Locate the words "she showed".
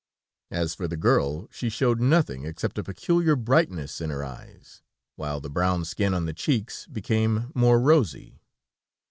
1.51-2.01